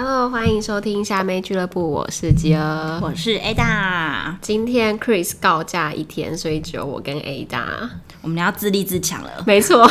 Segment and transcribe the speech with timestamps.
[0.00, 4.36] Hello，欢迎收听虾妹俱乐部，我是吉儿，我是 Ada。
[4.40, 7.64] 今天 Chris 告假一天，所以只有我跟 Ada，
[8.22, 9.42] 我们要自立自强了。
[9.44, 9.90] 没错。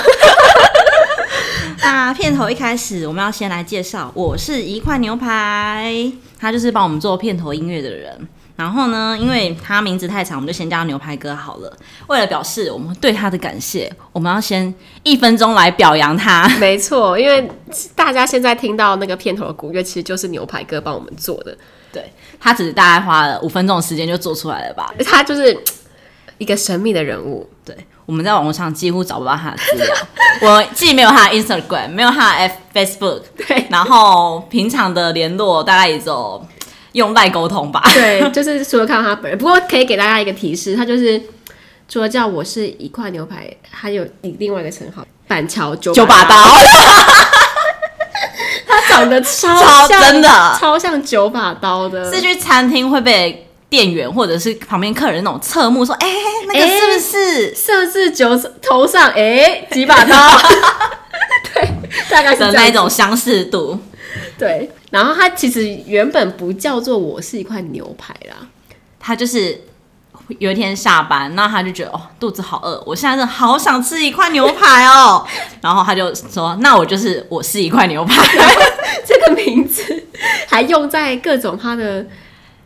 [1.81, 8.17] 那片头一开始，我们要先来介绍，我是一块牛排，他就是帮我们做片头音乐的人。
[8.57, 11.71] 然后呢，因为他名字太长，我们就先叫他牛排哥好了。
[12.07, 16.49] 为了表示我们对他的感谢，我们要先一分钟来表扬他。
[16.59, 17.47] 没错，因为
[17.95, 21.55] 大家现在听到那个片头的鼓乐，其实就是牛排哥帮我们做的。
[21.93, 24.91] 对，他只是大概花了五分钟的时间就做出来了吧？
[25.05, 25.55] 他就是
[26.39, 27.47] 一个神秘的人物。
[27.63, 27.77] 对，
[28.07, 29.95] 我们在网络上几乎找不到他的资料。
[30.41, 36.43] 我既没有他的 Instagram，没有他的 F Facebook， 对，然后平常的联络大概也走。
[36.93, 37.81] 用赖沟通吧。
[37.93, 41.21] 对，就是除了看到他本人，不过可以给大家一个提示，他就是
[41.87, 46.35] 除了叫我是一块牛排，还有另外一个称号板桥九九把刀。
[48.67, 52.13] 他长得超像超真的，超像九把刀的。
[52.13, 56.15] 是去餐厅会被店员或者是旁边客人那种侧目说：“哎、欸，
[56.47, 59.09] 那个是不是设置九头上？
[59.11, 60.15] 哎、欸，几把刀？”
[61.53, 61.69] 对，
[62.09, 63.79] 大概是的那种相似度。
[64.37, 68.47] 对，然后他其实原本不叫做我是一块牛排啦，
[68.99, 69.61] 他就是
[70.39, 75.25] 有一天下班，那他就觉得哦肚子好饿，我现在真的好想吃一块牛排哦，
[75.61, 78.15] 然后他就说那我就是我是一块牛排，
[79.05, 80.05] 这个名字
[80.47, 82.05] 还用在各种他的。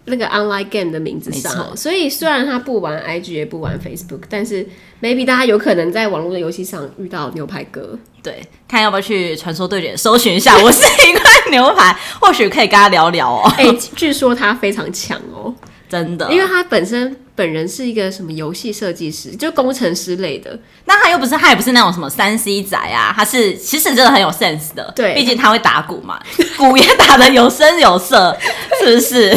[0.05, 4.67] 那个 online game 的名字上，所以虽然他不玩 IG 也不玩 Facebook，但是
[5.01, 13.53] maybe 大家有可能在网络的游戏上遇到牛排哥，对，看要不要去传说对决搜寻一下，我是一块牛排， 或许可以跟他聊聊哦。
[13.57, 15.53] 哎、欸，据说他非常强哦，
[15.87, 17.17] 真的，因为他本身。
[17.33, 20.59] 本人是一个什么游戏设计师，就工程师类的。
[20.85, 24.91] 那他又不是，他也不是那种什么三 C 仔啊，他是其实真的很有 sense 的。
[24.95, 26.21] 对，毕竟他会打鼓嘛，
[26.55, 28.37] 鼓也打的有声有色，
[28.83, 29.35] 是不是？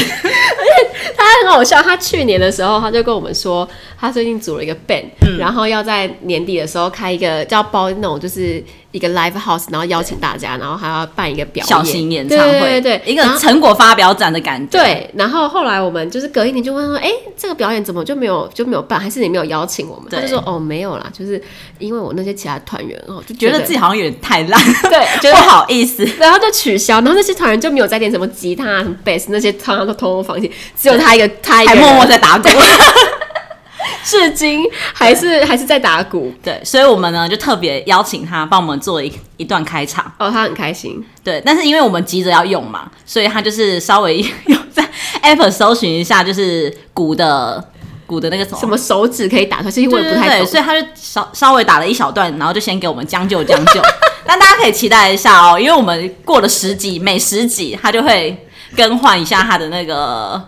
[1.44, 3.68] 而且他很好笑，他去年的时候他就跟我们说，
[3.98, 8.62] 他最近组了一个 band，、嗯、然后要在年底的时候开一个叫包那种就是。
[8.94, 14.78] 一个 live house，然后邀请大家，然后还要办一个表演，小型演唱会，对对，对，一个成果发表展的感觉。
[14.78, 19.00] 对，然后后来我们就是隔一年就问说，哎，这个表演怎么就没有就没有办？
[19.00, 20.06] 还是你没有邀请我们？
[20.12, 21.42] 他就说，哦，没有啦，就是
[21.80, 30.48] 因为我那些其他团员哦，就觉得，觉得自己好像有点太烂，对， 觉得不好意思， 然后就取消，然后那些团员就没有再点什么吉他、什么 bass 那些，他都通通放弃，
[30.80, 32.48] 只有他一个，他一个还默默在打鼓。
[34.06, 40.04] 至今还是还是在打鼓，对，所以我们呢就特别邀请他帮我们做一一段开场。
[40.18, 44.86] 哦，他很开心，对，但是因为我们急着要用嘛，所以他就是稍微有 在
[45.22, 47.64] Apple 搜寻一下，就是鼓的
[48.06, 53.80] 鼓的那个什么什么手指可以打出来，其实我也不太懂，所以他就稍稍微打了一小段，然后就先给我们将就将就。
[54.26, 60.42] 但大家可以期待一下哦，因为我们过了十集，每十集他就会更换一下他的那个。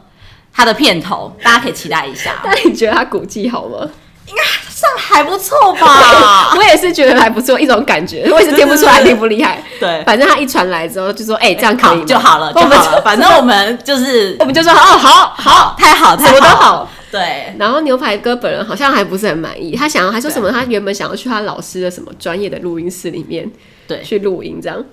[0.57, 2.41] 他的片头，大家可以期待一下。
[2.43, 3.87] 那你觉得他鼓技好吗？
[4.27, 6.53] 应该算还不错吧。
[6.59, 8.29] 我也是觉得还不错，一种感觉。
[8.33, 9.63] 我也是听不出来厉不厉害。
[9.79, 17.55] 对，反正他一传来之后就说：“哎、欸，这样可以就好了，就好了。”反正我们就是，我们就说：“哦，好好，太好，太好，什么都好。”对。
[17.57, 20.51] 然后牛排哥本人好像还不是很满意，他想要还说什么？
[20.51, 23.49] 他原本想要去他老师的什么专业的录音室里面，
[23.87, 24.85] 对，去录音这样。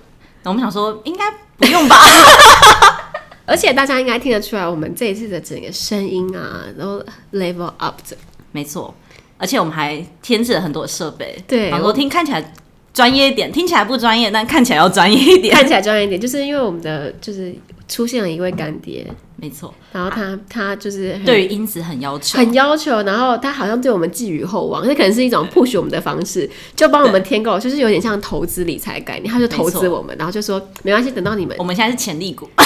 [0.44, 1.24] 那我们想说，应该
[1.56, 1.96] 不用吧。
[3.46, 8.16] 而且大家应该听得出来，我们这一次的整个声音啊，然后 level up 的，
[8.52, 8.94] 没错。
[9.36, 12.54] 而且我们还添置了很多设备，对，很多听看起来
[12.94, 17.54] 专业一点，听起来不专业，但看起来要专业一点，看起来专业一点，就是因为我们的就是
[17.88, 19.06] 出现了一位干爹。
[19.36, 32.64] 没错，然后他、啊、他就是对于音质很要求，很要求，然后他好像对我们寄予厚望，这可能是一种 push 我们的方式，就帮我们添购，就是有点像投资理财概念，他就投资我们，然后就说没关系，等到你们，我们现在是潜力股，他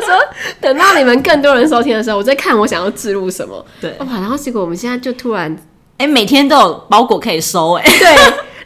[0.00, 0.18] 说
[0.60, 5.54] 等到你们更多人收听的时候，我在看我想要置入什么，对，哇，然后结果我们现在就突然，
[5.98, 8.16] 哎，每天都有包裹可以收，哎，对。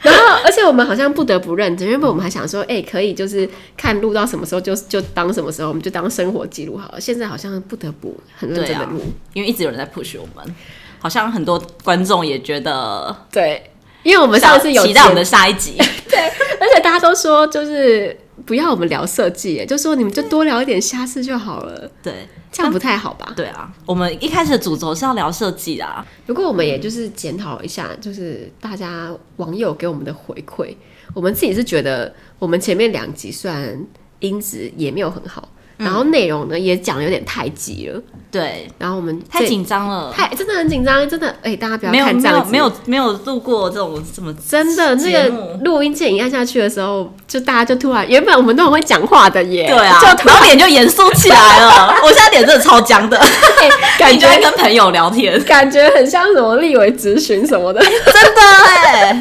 [0.11, 7.01] 然后，而且我们好像不得不认真，原本我们还想说，哎、欸，可以就是看录到什么时候就就当什么时候，我们就当生活记录好了。
[7.01, 10.55] 现在好像不得不很认真的录、啊，因为一直有人在 push 我们，
[10.99, 13.71] 好像很多观众也觉得对，
[14.03, 15.79] 因为我们上次有期待我们的下一集，
[16.11, 22.29] 对，而且大家都说就是不要我们聊设计，就说你们就多聊一点瞎事就好了，对。
[22.52, 23.32] 这样不太好吧？
[23.35, 26.06] 对啊，我们一开始的主轴是要聊设计的啊。
[26.25, 30.73] 不过我们也就是检讨一下，就是大家网友给我们的回馈，
[31.12, 33.85] 我们自己是觉得我们前面两集虽然
[34.20, 35.49] 音质也没有很好，
[35.84, 38.00] 然后内容呢也讲的有点太急了。
[38.31, 45.28] 对，然后我们太紧张了，太真的很紧张，真的哎、欸，大家不要看这样子，没有没有录过这种什么真的那个
[45.62, 51.94] 录音键一按下去的时候，就大家就突然，原本我们都很会讲话的耶，对啊，就突然脸就严肃起来了。
[52.02, 53.70] 我现在脸真的超僵的，欸、
[54.00, 59.20] 感觉跟朋友聊天，感觉很像什么立委咨询什么的，真的哎，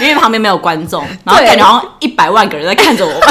[0.00, 3.20] 因为旁边没有观众，然后感觉好像一百万个人在看着我们。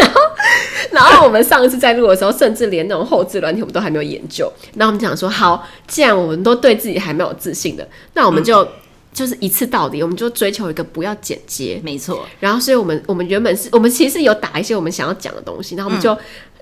[0.00, 0.20] 然后
[1.22, 4.50] 我们上一次在录的时候，甚至连那种后置软体我们都还没有研究。
[4.74, 8.68] 然后我们讲说，好，既然我们都对自己还没有自信的，那我们就、嗯、
[9.12, 11.80] 就是一次到底，我们就追求一个不要剪接。
[11.84, 12.26] 没错。
[12.40, 16.16] 然后，所以我们我们原本是我们其实有打一些我们想要讲的东西，然后我们就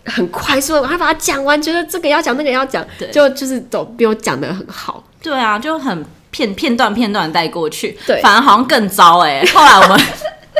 [0.05, 5.05] 很快速的把它把它讲完，觉得这个要讲，那个要讲，就就是都比我讲的很好。
[5.23, 7.97] 对啊，就很片片段片段带过去。
[8.07, 9.47] 对，反而好像更糟哎、欸。
[9.53, 10.01] 后来我们。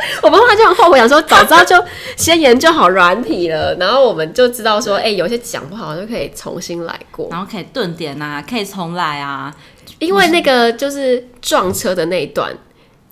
[0.23, 1.75] 我们后来就很后悔，想说早知道就
[2.15, 9.53] 先研究好软体了，然后我们就知道说，哎、欸，有些讲不好就可以重新来过，然后可以顿点啊，可以重来啊。
[9.99, 12.55] 因为那个就是撞车的那一段，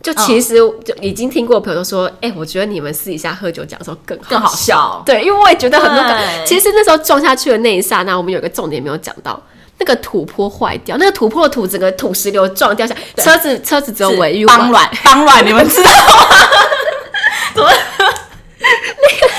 [0.02, 5.04] 就其实就已经听过朋友说，哎、欸，我觉得你们私底下喝酒讲的时候更好更好笑。
[5.06, 9.42] 对，因为我也觉得很多，其实那时候撞下去的那一刹那，我们有个重点没有讲到。
[9.80, 16.14] 那个土坡坏掉，那个土坡的土整个土石流撞掉下，车子车子只有尾翼崩软， 崩软，你们知道吗？
[17.54, 17.70] 怎么？
[18.60, 19.34] 那个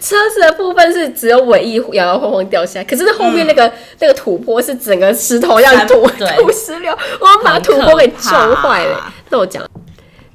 [0.00, 9.12] 车子的部分是只有尾翼摇摇晃晃掉下来，可是那后面那个、嗯、那个土坡是整个石头一样土土石流，我们把土坡给撞坏了。
[9.30, 9.64] 那我讲，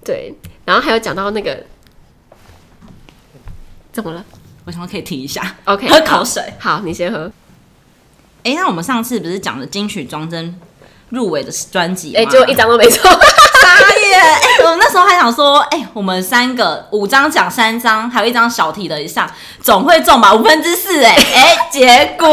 [0.04, 0.34] 对，
[0.64, 1.58] 然后还有讲到那个
[3.92, 4.24] 怎么了？
[4.66, 6.42] 我想可以停一下，OK，喝口水。
[6.60, 7.32] 好，你先喝。
[8.44, 10.60] 哎、欸，那我们上次不是讲的金曲装帧
[11.10, 12.16] 入围的专辑？
[12.16, 13.04] 哎、欸，就一张都没抽。
[13.04, 14.16] 傻耶！
[14.16, 19.30] 哎，我那时候还想说，哎、欸，我们三个五张奖三张，还有一张小题的以上，
[19.62, 20.34] 总会中吧？
[20.34, 22.28] 五分之四，哎哎，结果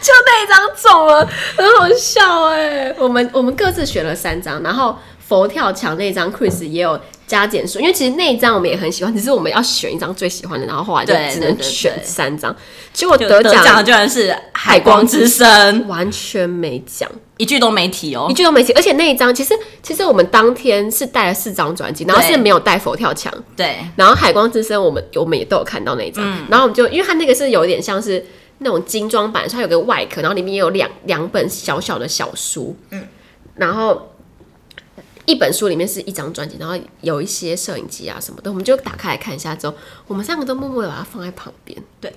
[0.00, 2.94] 就那一张中了，很好笑哎。
[2.98, 4.96] 我们我们各自选了三张，然后
[5.30, 7.00] 佛跳墙那张 Chris 也有。
[7.30, 12.52] 加减数，因为其实那一张我们也很喜欢，只是我们要选一张最喜欢的，然后后来就只能选三张。
[12.92, 15.46] 结果得奖的居然是《海光之声》，
[15.86, 18.72] 完全没讲，一句都没提哦，一句都没提。
[18.72, 23.76] 而且那一张其实其实我们当天是带了四张专辑，然后是没有带佛跳墙，对。
[23.94, 28.26] 然后《海光之声》我们我们也都有看到那一张，嗯、然后我们就因为它那个是有点像是
[28.58, 33.06] 那种精装版，它有个外壳，然后里面也有两两本小小的小书，嗯，
[33.54, 34.09] 然后。
[35.26, 39.54] 一本书里面是一张专辑，然后有一些摄影机啊什么的，我们就打开来看一下。
[39.54, 39.74] 之后，
[40.06, 41.78] 我们三个都默默的把它放在旁边。
[42.00, 42.12] 对，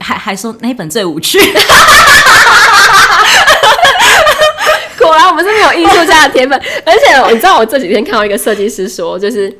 [0.00, 1.38] 还还说那一本最无趣。
[4.98, 6.58] 果然我们是没有艺术家的天分。
[6.84, 9.54] 而且你知道，我这几天看到一个设计师说，就是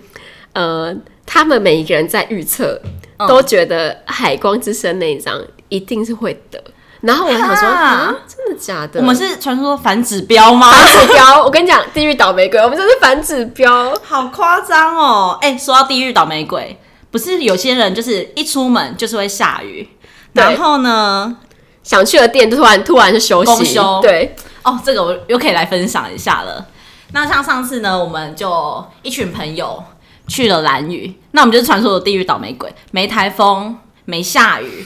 [0.54, 0.94] 呃，
[1.24, 2.80] 他们每一个人在预测
[3.28, 6.62] 都觉得《海光之声》那一张一定是会得。
[7.06, 8.98] 然后我还想说啊，真的假的？
[8.98, 10.70] 我们是传说反指标吗？
[10.72, 15.38] 反指标，我跟你讲，地狱倒霉鬼，我们这是反指标，好夸张哦！
[15.40, 16.78] 哎、欸，说到地狱倒霉鬼，
[17.12, 19.88] 不是有些人就是一出门就是会下雨，
[20.32, 21.36] 然后呢，
[21.84, 26.66] 想去的店突然突然就休息，休对哦，这个我又可以来分享一下了。
[27.12, 29.80] 那像上次呢，我们就一群朋友
[30.26, 34.84] 去了兰屿，那我们就是传说的地狱倒霉鬼，没台风，没下雨。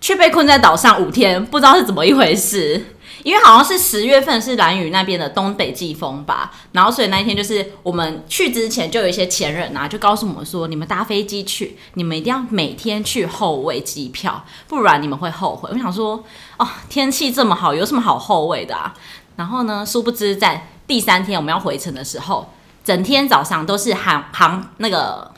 [0.00, 2.86] 却被困在岛上五天，不知道是怎么一回事。
[3.22, 15.68] 因为好像是十月份是兰屿那边的东北季风吧，然后所以那一天就是我们去之前就有一些前人啊，就告诉我们说，你们搭飞机去，你们一定要每天去候位机票，不然你们会后悔。
[15.72, 16.22] 我想说，
[16.56, 18.94] 哦，天气这么好，有什么好候位的啊？
[19.34, 22.52] 然后呢，殊不知在第三天我们要回程的时候，
[22.84, 25.32] 整天早上都是航航那个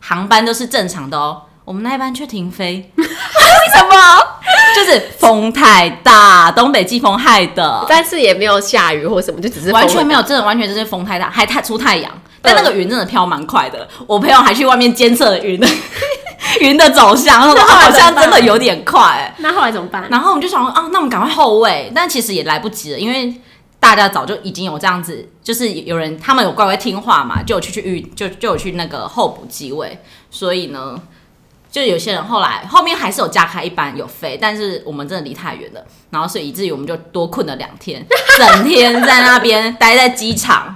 [0.00, 1.42] 航班都是正常的哦。
[1.64, 3.94] 我们那一班却停飞， 为什么？
[4.76, 7.86] 就是风太大，东北季风害的。
[7.88, 12.10] 但是也没有下雨或什么，就只是完全没有，真的完全就是风太大，还太出太阳。
[12.42, 15.66] 但那个云真的飘蛮快的，我朋友还去外面监测云的
[16.60, 19.34] 云的走向，他说好像真的有点快。
[19.38, 20.06] 那后来怎么办？
[20.10, 23.34] 然后我们就想说啊，那我们赶快后位，但其实也来不及了，因为
[23.80, 29.98] 大家早就已经有这样子，就是有人他们有乖乖听话嘛，就有去去预就就有去那个候补机位，
[30.30, 31.00] 所以呢。
[31.74, 38.06] 就有些人后来后面还是有加开一班有飞，但是我们真的离太远了，然后所以以至于我们就多困了两天，
[38.38, 40.72] 整天在那边待在机场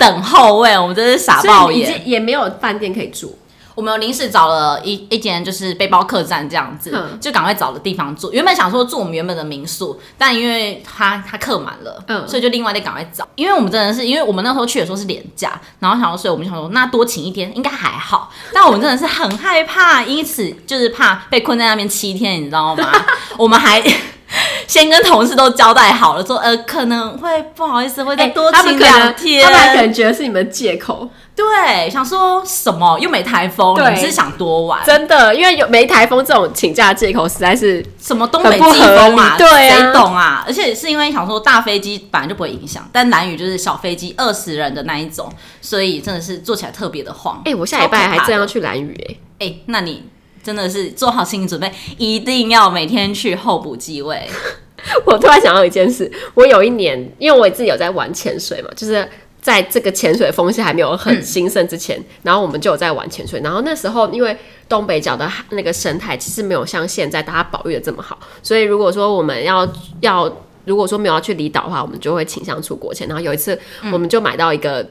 [0.00, 3.38] 等候位，我们真是傻爆眼，也没有饭店可以住。
[3.80, 8.30] 我们临时找了一一间就是背包客栈这样子，嗯、就赶快找了地方住。
[8.30, 13.26] 原本想说住我们原本的民宿，但因为他他客满了，嗯，所以就另外得赶快找。
[13.36, 18.30] 因为我们真的是，因为我们那时候去的时候是连假，然后想说，所以我们想说那多请一天应该还好。
[18.52, 22.86] 但我们真的是很害怕，因此就是怕被困在那边七天，你知道吗？
[23.38, 23.82] 我们还。
[24.66, 29.44] 先跟同事都交代好了，说呃可能会不好意思，会再多请两天。
[29.44, 34.84] 他们还可能觉得是你们借口，对，想说什么又没台风，你是想多玩？
[34.84, 40.44] 真的，因为有没台风这种请假借口，实在是什么东北季风嘛，对，谁懂啊？
[40.46, 45.28] 而且是因为想说大飞机本来就不会影响，但兰屿就是小飞机二十人的那一种，
[45.60, 47.38] 所以真的是坐起来特别的晃。
[47.44, 50.04] 哎、欸，我下礼拜还正要去兰屿，哎，哎，那你。
[50.42, 54.28] 真的是做好心理准备，一定要每天去候补机位。
[55.04, 59.06] 我突然想到一件事，我有一年，因为我自己有在玩潜水嘛，就是
[59.42, 63.38] 在这个潜水风气还没有很兴盛之前，然后我们就有在玩潜水。
[63.44, 64.34] 然后那时候，因为
[64.68, 69.70] 东北角的那个生态其实没有像现在大家保育的这么好，所以如果说我们要
[70.00, 73.06] 要，如果说没有要去离岛的话，我们就会倾向出国前。
[73.06, 73.60] 然后有一次，
[73.92, 74.88] 我们就买到一个。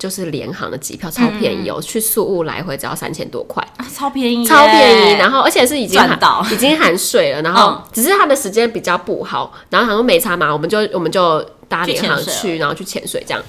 [0.00, 5.18] 就是联航的机票超便宜哦，嗯、去宿务来回只要三千多块，啊，超便宜，超便宜。
[5.18, 6.18] 然后而且是已经含
[6.50, 9.52] 已经含税了，然后只是它的时间比较不好。
[9.68, 11.38] 然后他说没差嘛，我们就我们就
[11.68, 13.42] 搭联航去，去然后去潜水这样。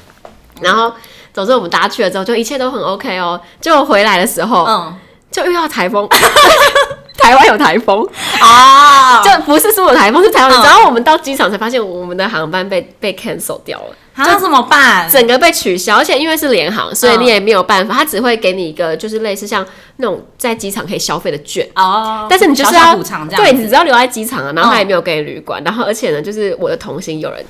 [0.60, 0.91] 然后
[1.34, 3.39] 总之我们搭去了之后，就一切都很 OK 哦。
[3.62, 4.93] 结果回来的时候，嗯，
[5.31, 6.05] 就遇到台风。
[7.22, 8.08] 台湾有台风
[8.40, 10.63] 啊，就不是说有台风，是台湾。
[10.63, 13.96] 然后我们到机场才发现，我们的航班被被 cancel 掉了。
[14.18, 15.10] 那怎么办？
[15.10, 17.94] 整个被取消，而且因为是联航，所以你也没有办法。
[17.94, 19.66] 他只会给你一个，就是类似像
[19.98, 22.28] 那种在机场可以消费的券哦。
[22.30, 24.51] 但是你就是要补偿这样，对，你只要留在机场啊。
[24.54, 25.63] 然后他也没有给你旅馆。
[25.63, 27.44] 然后而且呢，就是我的同行有人，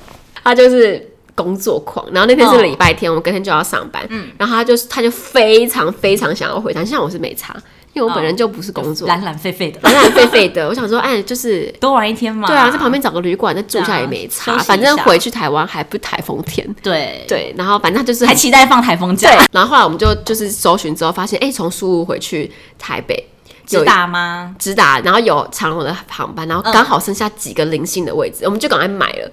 [0.44, 2.06] 他就是工作狂。
[2.12, 4.02] 然后那天是礼拜天，我们隔天就要上班。
[4.08, 7.54] 嗯，然后他就是他就非常非常想要回台，像我是没差。
[7.92, 10.66] 因为我本人就不是工作，懒懒废废的，懒懒废废的。
[10.70, 12.48] 我想说，哎，就是多玩一天嘛。
[12.48, 16.66] 对啊，在旁边找个旅馆再住下也没差，反正回去台湾还不台风天。
[16.82, 19.30] 对对，然后反正就是还期待放台风假。
[19.30, 23.28] 对然后后来我们就就是搜寻之后发现，哎，从宿雾回去台北
[23.66, 24.54] 直达吗？
[24.58, 29.30] 直达，然后有长荣的航班，然后刚好剩下几个零星的位置，我们就赶快买了。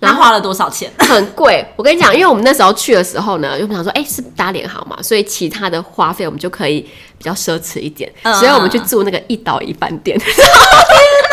[0.00, 0.90] 然后花了多少钱？
[0.98, 1.64] 很贵。
[1.76, 6.80] 我跟你讲，因为我们那时候去的时候呢，又想说，哎，是搭联航嘛，所以其他的花费我们就可以
[7.18, 10.18] 比较奢侈一点，所以我们去住那个一岛一饭店。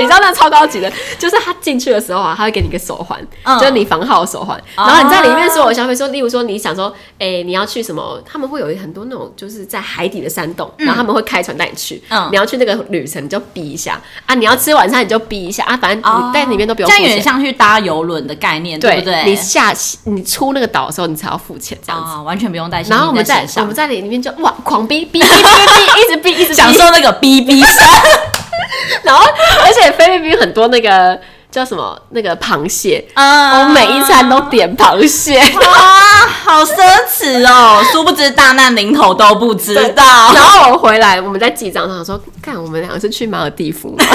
[0.00, 8.20] 你知道那超高级的，就是他进去的时候啊，他会给你一个手环，嗯、就是你房号的手环，然后你在里面所有消费，说，例如说你想说，哎、欸，你要去什么？
[8.24, 12.02] 他们会有很多那种就是在海底的山洞，嗯、然后他们会开船带你去。
[12.08, 14.34] 嗯，你要去那个旅程，你就逼一下啊！
[14.34, 15.76] 你要吃晚餐，你就逼一下啊！
[15.76, 17.02] 反正你在里面都不用付钱。
[17.02, 19.24] 这样有点像去搭游轮的概念，对不对？
[19.24, 19.72] 你下
[20.04, 22.90] 你出那个岛的时候，你才要付钱，这样子、哦、完全不用担心。
[22.90, 27.82] 然后我们在我们在里面就哇狂逼逼逼逼 逼，一直逼一直享受那个逼逼声。
[29.04, 29.22] 然后，
[29.64, 31.18] 而且菲律宾很多那个
[31.50, 36.74] 叫什么那个螃蟹，啊、我每一餐都点螃蟹，哇，好奢
[37.08, 37.82] 侈哦！
[37.92, 40.32] 殊不知大难临头都不知道。
[40.34, 44.04] 然后我回来，我们在记账上说，看我们两个是去马尔地夫吗？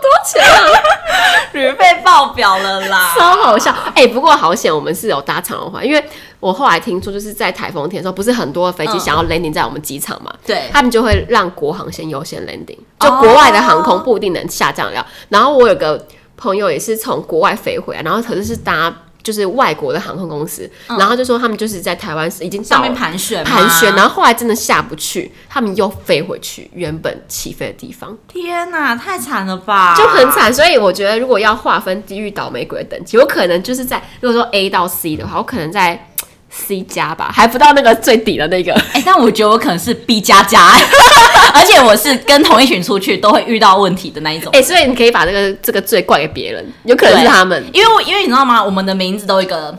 [0.00, 0.80] 多钱啊？
[1.52, 3.70] 旅费爆表了啦，超好笑！
[3.94, 6.04] 哎、欸，不过好险，我们是有搭长荣，因为。
[6.40, 10.32] 我后来听说，就是在台风天的时候，不是很多的飞机想要 landing 在我们机场嘛？
[10.46, 15.06] 对，他们就会让国航先优先 landing，就国外的航空不一定能下降了。
[15.28, 16.02] 然后我有个
[16.38, 18.90] 朋友也是从国外飞回来，然后可是是搭
[19.22, 28.16] 就是外国的航空公司，然后就说他们就是在台湾已经上面盘旋盘旋，然后后来真的下不去，他们又飞回去原本起飞的地方。
[28.28, 29.94] 天哪，太惨了吧！
[29.96, 36.06] 就很惨，所以我觉得如果要划分地狱倒霉鬼的等级，有可能就是在如果说 A 到 C 的话，我可能在。
[36.52, 38.72] C 加吧，还不到那个最底的那个。
[38.92, 40.60] 哎、欸，但我觉得我可能是 B 加加，
[41.54, 44.50] 而且我是跟同一群出去都会遇到问题的那一种。
[44.52, 48.62] 哎、欸，所以你可以把这个这个罪怪给别人，有可能是他们，因为因为你知道吗？
[48.62, 49.78] 我们的名字都有一个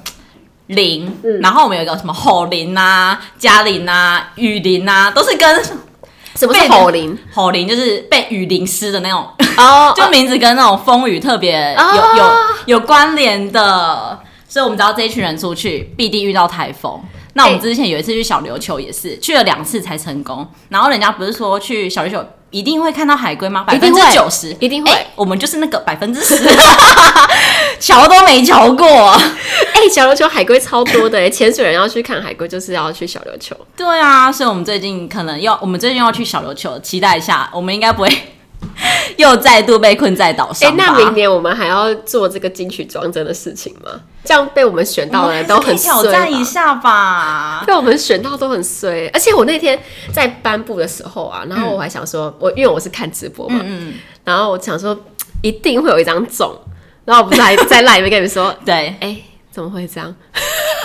[0.68, 5.64] 林，嗯、然后我们有一个什么吼林啊、嘉林啊、雨林啊，都是跟
[6.36, 7.18] 什么是吼林？
[7.34, 12.16] 吼林就是被雨淋湿的那种哦，就名字跟那种风雨特别有、哦、
[12.66, 14.18] 有有关联的。
[14.52, 17.02] 所以，我们知道这一群人出去必定遇到台风。
[17.36, 20.46] 那我们之前有一次去小琉球，也是去了两次才成功。
[20.68, 23.64] 然后人家不是说去小琉球一定会看到海龟吗？
[23.64, 24.92] 百分之九十一定会。
[25.16, 26.44] 我们就是那个百分之十，
[27.80, 28.86] 瞧都没瞧过。
[29.74, 33.56] 哎，小琉球海龟超多的，潜水人要去看海龟，就是要去小琉球。
[33.78, 37.50] 对啊，所以我们最近可能要，我们最近要去小琉球，期待一下。
[37.54, 38.10] 我们应该不会
[39.18, 40.70] 又再度被困在岛上。
[40.70, 43.92] 哎、欸，那明年我们还要做这个金曲装帧的事情吗？
[44.24, 45.84] 这样被我们选到的人都很衰。
[45.92, 49.10] 挑战一下吧，被我们选到都很衰。
[49.14, 49.78] 而且我那天
[50.14, 54.98] 在颁布的时候啊，然后我还想说，嗯、我因为我是看直播嘛，嗯，然后我想说
[55.42, 56.56] 一定会有一张中，
[57.06, 60.16] 然后我不是还在赖里面跟你们说， 对，哎、欸，怎么会这样？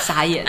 [0.01, 0.45] 傻眼。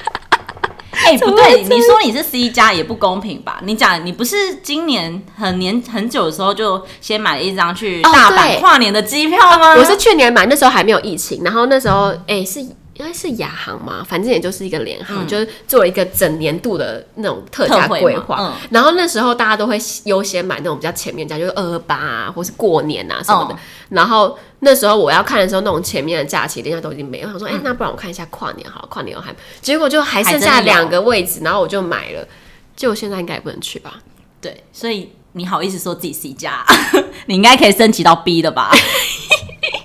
[1.08, 3.62] 哎、欸，不对，你说你是 C 加也不公平吧？
[3.64, 9.74] 你讲你不是今年很年很久的时候就先买了一张去大阪跨年的机票吗？
[9.74, 9.80] 哦？
[9.80, 12.60] 我是去年买，那时候还没有疫情，然后那时候哎、欸、是
[12.98, 18.38] 应该是亚航嘛，反正也就是一个联航，嗯、就是做了一个整年度的那种特价规划。
[18.39, 23.54] 嗯，然后那时候大家都会优先买那种比较前面价，就是二二八啊，或是过年啊什么的。
[23.54, 23.58] 嗯、
[23.89, 24.38] 然后。
[24.60, 27.27] 那时候我要看的时候，那种前面的假期，人家都已经没有。
[27.27, 32.27] 我想说，哎、欸，那不然我看一下跨年好了，跨年我还结果就还剩下两个位置，然后我就买了。
[32.75, 34.00] 结果现在应该也不能去吧？
[34.42, 36.66] 对，所以你好意思说自己 C 加？
[37.27, 38.72] 你应该可以升级到 B 的吧？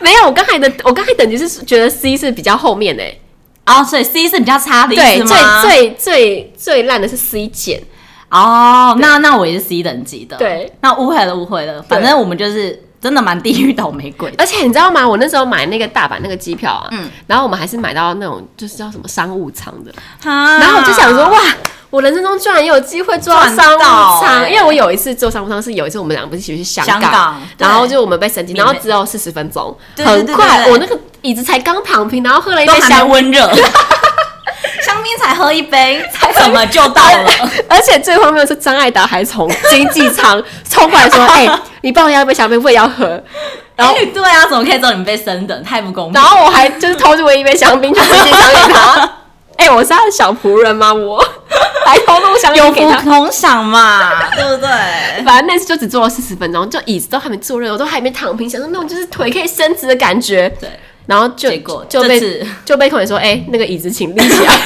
[0.00, 3.20] 没有，我刚才的我刚才等级是觉得 C 是比较后面诶。
[3.66, 5.62] 哦，所以 C 是比较差的意思吗？
[5.62, 7.80] 对，最最最最烂的是 C 减。
[8.30, 10.36] 哦，那那我也是 C 等级的。
[10.36, 11.80] 对，那误会了，误会了。
[11.82, 12.84] 反正我们就是。
[13.00, 15.08] 真的蛮地狱倒霉鬼，而且你知道吗？
[15.08, 19.90] 我那时候买那个大阪那个机票啊，嗯，然后我们还是买到那种就是叫什么商务舱的，
[20.22, 21.40] 哈然后我就想说，哇，
[21.90, 23.78] 我人生中居然也有机会坐到商务
[24.20, 33.50] 舱，欸、因为我有一次坐商务舱是有一次我们两个不是一起去香港，香港然后就我们被升级，然后只有四十分钟，很快，我那个椅子才刚躺平，然后喝了一杯香温热。
[34.82, 37.30] 香槟才喝一杯， 才怎么就到了？
[37.68, 43.22] 而且最后面是张艾达还从经济舱冲过来说：“哎、欸，你帮我要一杯香槟，我也要喝。”
[43.76, 45.64] 然后、欸、对啊，怎么可以说你们被升等？
[45.64, 46.20] 太不公平！
[46.20, 49.10] 然后我还就是偷渡一杯香槟，就直接赏给他。
[49.60, 50.94] 哎、欸，我是他的小仆人吗？
[50.94, 51.22] 我
[51.84, 54.66] 还偷渡香槟给他，有福同享嘛， 对不对？
[55.22, 60.48] 反正那次就只坐了四十分钟，就椅子都还没坐热，我都还没躺平，想说那种就是腿可以伸直的感觉。
[60.58, 60.70] 对。
[61.06, 62.20] 然后就结果就被
[62.64, 64.54] 就被客人说，哎、欸，那个椅子请立起来。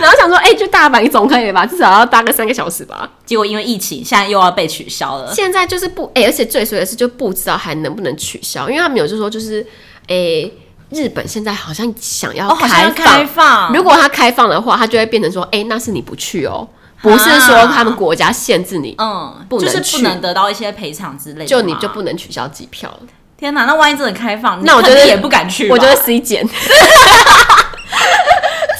[0.00, 3.08] 然后想说，哎、欸，就大阪总可以吧，至少要搭个三个小时吧。
[3.24, 5.32] 结果因为疫情，现在又要被取消了。
[5.32, 9.62] 现在就是不，哎、欸，而且最衰的是就不知道还能不能取消，因为他们有就说，就是，
[10.08, 10.52] 哎、欸，
[10.94, 13.72] 日本现在好像想要开放。
[13.72, 16.66] 如果他开放的话，他就会变成说，哎、欸，那是你不去哦，
[17.02, 23.00] 不是说他们国家限制你，嗯，不能去，就是不能得到一些赔偿之类的，就你就不能取消机票了。
[23.36, 25.68] 天哪，那万一真的开放，那我觉得也不敢去。
[25.68, 26.48] 我觉得 C 减，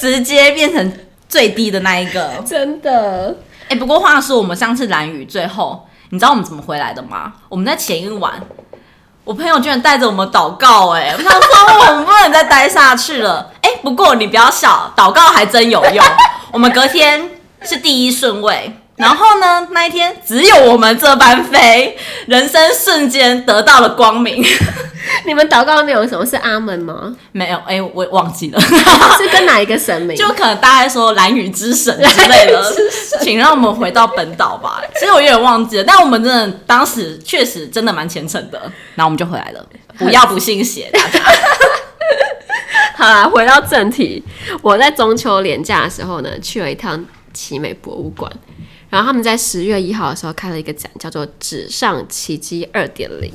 [0.00, 0.92] 直接变成
[1.28, 3.36] 最低的那一个， 真的。
[3.64, 7.32] 哎、欸，不过话说，我们上次蓝雨最后，你知道我们怎么回来的吗？
[7.48, 8.40] 我们在前一晚，
[9.24, 13.50] 我朋友居然带着我们祷告、欸，哎，他说我们不能再待下去了。
[13.62, 16.04] 哎、不过你不要笑，祷告还真有用。
[16.52, 17.30] 我们隔天
[17.62, 18.78] 是第一顺位。
[18.96, 24.44] 然后呢，那一天只有我们这班飞，人生瞬间得到了光明。
[25.26, 27.14] 你们祷告的内容什么是阿门吗？
[27.32, 28.60] 没有，哎、欸，我忘记了，
[29.18, 30.16] 是跟哪一个神明？
[30.16, 32.74] 就可能大概说蓝雨之神之类的，
[33.20, 34.80] 请让我们回到本岛吧。
[34.94, 38.58] 其实我有点忘记了，但我们真的当时确实真的蛮虔诚的，
[38.94, 39.64] 然后我们就回来了。
[39.98, 41.20] 不要不信邪，大家。
[42.96, 44.22] 好啦，回到正题，
[44.62, 48.30] 我在中秋连假的时候呢，去了一趟奇美博物馆。
[48.94, 53.28] 然后他们在十月一号的时候开了一个展，叫做“纸上奇迹二点零”。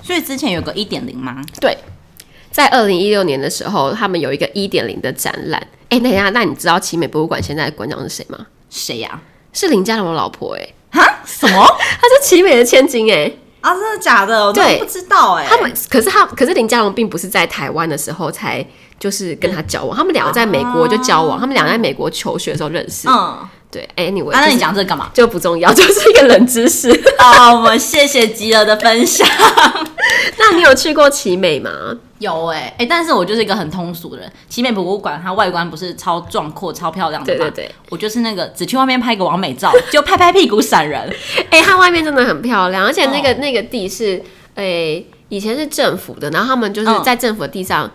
[0.00, 1.44] 所以之前有个一点零吗？
[1.60, 1.76] 对，
[2.52, 5.60] 在二零一六年的时候，他们有一个一点零的展览。
[5.88, 8.46] 哎，等一下，那你知道奇美博物馆现在的馆长是谁吗？
[8.70, 9.18] 谁呀、啊？
[9.52, 10.68] 是林佳龙的老婆哎。
[10.92, 11.20] 哈？
[11.26, 11.58] 什么？
[12.00, 13.32] 她是奇美的千金哎。
[13.62, 14.46] 啊，真的假的？
[14.46, 15.44] 我都不知道哎。
[15.44, 18.64] 他们可是他，可是林佳龙并不是在台湾的时候才
[19.00, 23.08] 就是跟他交往，嗯、他们两个在美国就交往，啊、他们两个在美国求学的时候认识。
[23.08, 23.48] 嗯。
[23.70, 25.10] 对，Anyway，那你讲这个干嘛？
[25.14, 26.90] 就不重要， 就是一个冷知识。
[27.18, 29.26] 好，我们谢谢吉儿的分享。
[30.38, 31.70] 那你有去过奇美吗？
[32.18, 34.32] 有哎、欸，哎、欸，但是我就是一个很通俗的人。
[34.48, 37.38] 奇美博物馆它外观不是超壮阔、超漂亮的吗？
[37.38, 41.00] 对对对，我就是那个只去外面拍个完美照，就拍拍屁股闪人。
[41.50, 44.16] 哎、欸，它外面真的很漂亮，而且那个、哦、那个地是，
[44.56, 47.88] 哎、欸，以前是政府的，然后他们就是在政府的地上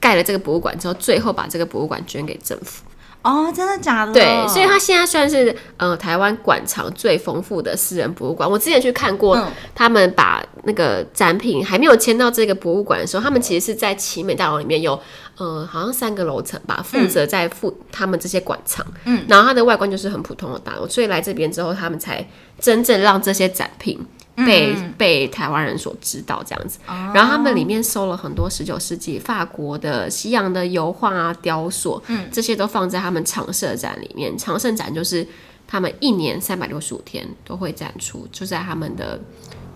[0.00, 2.82] 盖了这个博物馆之后，最后把这个博物馆捐给政府。
[3.24, 4.12] 哦，真的假的？
[4.12, 8.48] 对，所以它现在算是呃台湾馆藏最丰富的私人博物馆。
[8.48, 15.00] 我之前去看过，嗯、他们把那个展品还没有迁到这个博物馆的时候，他们其实是在奇美大楼里面有
[15.38, 18.86] 呃好像三个楼层吧，负责在负他们这些馆藏。
[19.06, 22.28] 嗯，然后它的外观就是很普通的大楼，所以来这边之后，他们才
[22.60, 23.98] 真正让这些展品。
[24.34, 34.36] 被被台湾人所知道这样子，然后他们里面收了很多十九世纪法国的、西洋的油画啊、雕塑，嗯，这些都放在他们常设展里面。
[34.36, 35.26] 常设展就是
[35.68, 39.20] 他们一年三百六十五天都会展出，就在他们的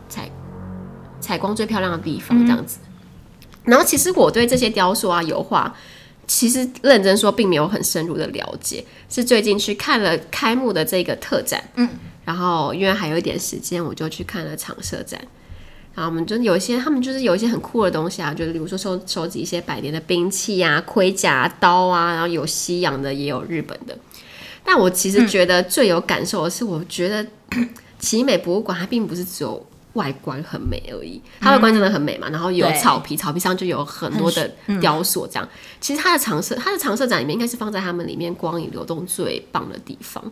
[0.08, 0.28] 采
[1.20, 2.78] 采光最漂亮的地方这样子。
[2.82, 5.72] 嗯、然后其实我对这些雕塑啊、油画，
[6.26, 11.88] 其实认真说并没有很深入的了解，是最近去看了开幕的这个特展，嗯，
[12.28, 15.18] 然后因为还有一点时间，我就去看了常设展。
[15.94, 23.96] 然后我们就有一些，他们就是有一些很酷的东西啊，就是比如说收收集一些百年的兵器啊、盔甲、刀啊，然后有西洋的，也有日本的。
[24.62, 27.26] 但我其实觉得最有感受的是，我觉得
[27.98, 32.28] 奇美博物馆它并不是只有外观很美而已，它外观真的很美嘛。
[32.28, 34.46] 然后有草皮，草皮上就有很多的
[34.82, 35.48] 雕塑，这样。
[35.80, 40.22] 其实它的长设，它的长设展里面应该是放在他们里面光影流动最棒的地方。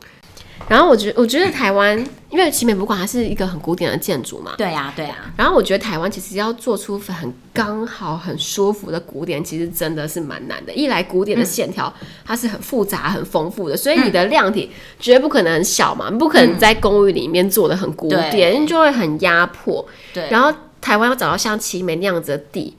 [0.69, 1.97] 然后我觉得，我觉得台湾，
[2.29, 4.55] 因为奇美博物馆它是一个很古典的建筑嘛。
[4.59, 5.15] 对呀，对呀。
[5.37, 10.73] 然后我觉得台湾其实要做出很刚好、很舒服的古典，其实真的是蛮难的。
[10.73, 11.93] 一来，古典的线条
[12.25, 19.87] 它是很复杂、很丰富的，所以你的量体绝对不可能很小嘛，不可能在公寓里面做的很古典，就会很压迫。
[20.13, 20.29] 对。
[20.31, 22.77] 然后台湾要找到像奇美那样子的地。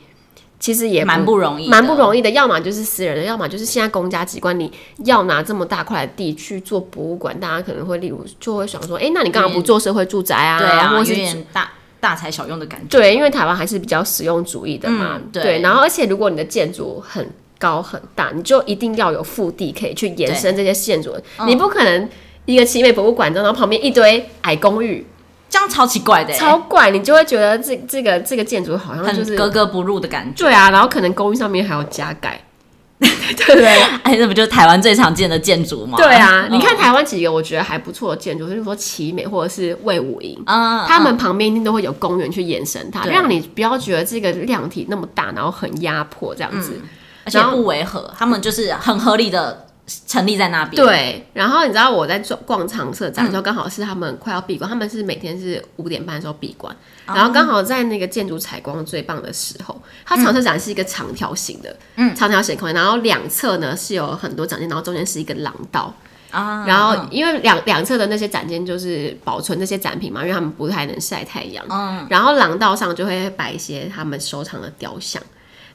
[0.60, 2.30] 其实也蛮不容易，蛮不容易的。
[2.32, 4.72] 要么就是私人的，要么就是现在公家机关，你
[5.06, 10.58] 要拿这么大块的地去做博物馆，大家可能会例如就会想说，哎、欸，那你干嘛不做社会住宅啊？
[10.58, 11.14] 对啊，或是
[11.54, 12.98] 大大材小用的感觉。
[12.98, 15.22] 对，因为台湾还是比较实用主义的嘛。
[15.32, 15.62] 对。
[15.62, 21.16] 然后，而且如果你的建筑很高很大，你就一定要有腹地可以去延伸这些建筑，
[21.46, 22.10] 你不可能
[22.46, 25.06] 一个奇美博物馆，然后旁边一堆矮公寓。
[25.50, 30.44] 这样超奇怪的，超怪，你就会觉得这这个这个建筑好像就是格格不入的感觉。
[30.44, 32.42] 对啊，然后可能公寓上面还要加盖，
[33.00, 33.68] 对不对？
[34.04, 35.98] 哎，那不就是台湾最常见的建筑吗？
[35.98, 46.82] 对啊，你看台湾几个我觉得还不错的建筑，就是说奇美或者是魏武营，嗯，他们旁边一定都会有公园去延伸它，让你不要觉得这个量体那么大，然后很压迫这样子，
[47.24, 49.67] 而且不违和，他们就是很合理的。
[50.06, 50.84] 成立在那边。
[50.86, 59.82] 对，然后你知道我在逛常设展的时候，刚好是他们快要闭馆，他们是每天是五点半的时候闭馆，然后刚好在那个建筑采光最棒的时候。
[60.06, 65.94] 它常设展是一个长条形的，嗯，长条形空间，然后两侧呢是有很多展间，然后中间是一个廊道
[66.32, 66.66] 啊。
[66.66, 75.22] 然后因为两两侧的那些展间就是保存那些展品嘛，因为他们不太能晒太阳，嗯，然后廊道上就会摆一些他们收藏的雕像。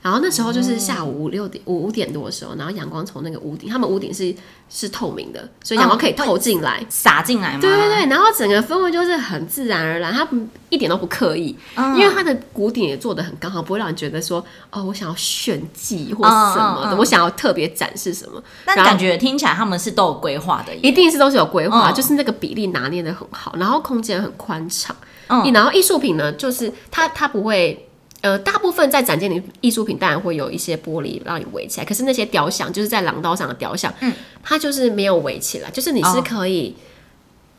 [0.02, 4.34] 然后那时候就是下午五六点五五点多的时候，然后阳光从那个屋顶，他们屋顶是
[4.68, 7.60] 是透明的，所以阳光可以透进来，洒进来嘛。
[7.60, 10.26] 对对对，然后整个氛围就是很自然而然，它
[10.70, 18.42] 一点都不刻意，因为它的屋顶也做的很刚好，不会让你觉得说哦，我想要炫技或什么的，我想要特别展示什么。
[18.64, 24.96] 但感觉听起来他们是都有规划的，一定是都是有规划，就是那个比例拿捏的很好，然后空间很宽敞。
[25.28, 27.88] 嗯，然后艺术品呢，就是它它不会。
[28.22, 34.12] 呃，大部分在展间里，艺术品当然会有一些玻璃让你围起来，可是那些雕像，就是在廊道上的雕像，嗯，
[34.44, 36.78] 它就是没有围起来，就是你是可以，哦、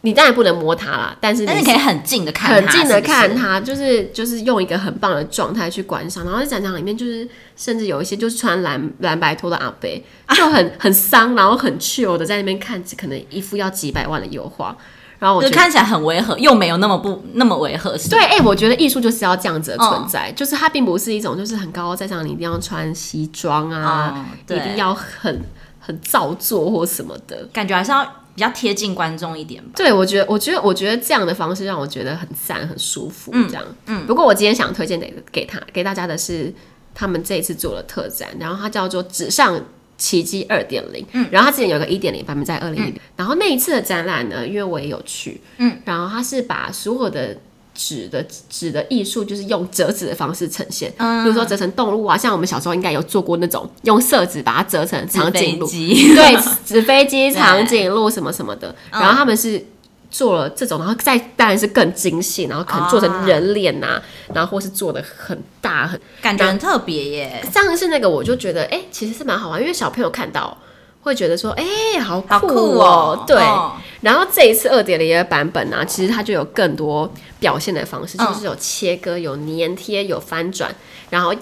[0.02, 6.24] 你当然不能摸它啦，但是你，是但是可以很近的看它，很近的看它，就是就是用一个很棒的状态去观赏。
[6.24, 9.90] 然后在展场里面，就是甚至有一些就是穿蓝蓝白拖的阿伯，
[10.34, 14.78] 就很很丧，然后很 chill 的在那边看，可能一幅要几百万的油画。
[15.24, 17.98] 然后我觉得就看起来很违和，又没有那么不那么违和。
[18.10, 25.42] 对，哎、欸，我觉得艺术就是要这样子的存在，哦、就是它并不是一种就是很高高在上，你一定要穿西装啊，哦、一定要很
[25.80, 28.04] 很造作或什么的，感觉还是要
[28.36, 29.70] 比较贴近观众一点吧。
[29.78, 33.32] 对，我觉得，我觉得，我觉得这样的方式让我觉得很赞，很舒服。
[33.32, 34.04] 这样，嗯。
[34.04, 36.54] 嗯，不过我今天想推荐给给他给大家的是
[36.94, 39.58] 他们这一次做了特展，然后它叫做纸上。
[40.04, 47.38] 奇迹二点零，嗯，然后他之前有个一点零版本在二零一零，然后那一次的展览呢，因为我也有去，嗯，然后他是把所有的
[47.74, 59.66] 纸的纸的艺术，就是用折纸的方式呈现，嗯，比如说折成动物啊，像我们小时候应该有做过那种用色纸把它折成长颈鹿， 对，纸飞机、 长颈鹿什么什么的，然后他们是。
[60.14, 64.00] 做了这种，然后再当然是更精细，然后可能做成人脸呐、
[64.32, 67.44] 然后或是做的很大很，感觉很特别耶。
[67.52, 70.56] 上次那个我就觉得，哎、欸，其实是蛮好玩，因为小朋友看到
[71.02, 71.64] 会觉得说，哎、
[71.96, 73.24] 欸，好酷、喔、好酷哦。
[73.26, 80.72] 对，哦、然后这一次二点零的版本呢、啊，其实它就有更多表现的方式，嗯、就是有切割、有粘贴、有翻转，
[81.10, 81.34] 然后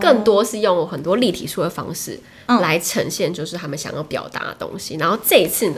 [0.00, 2.18] 更多是用很多立体书的方式
[2.48, 4.96] 来呈现，就是他们想要表达的东西。
[4.96, 5.76] 然后这一次呢，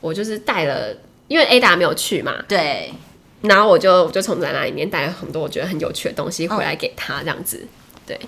[0.00, 0.88] 我就是带了。
[1.28, 2.92] 因为 Ada 没有去嘛，对，
[3.42, 8.20] 然后我就我就从展览里面带了很多我觉得很有趣的东西回来给他，这样子，哦、对。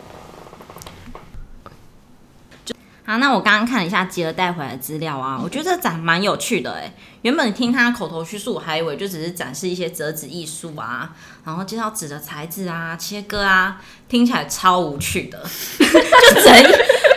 [3.07, 6.95] 好，那我刚刚看了一下吉儿带回来的资料啊，我觉得这展蛮有趣的哎。
[7.23, 11.11] 原本听他口头叙述，我还以为就只是展示一些折纸艺术啊，
[11.45, 15.43] 然后介绍纸的材质啊、切割啊，听起来超无趣的，
[15.79, 16.63] 就只能